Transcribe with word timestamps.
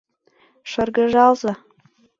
—Шыргыжалза! 0.71 1.53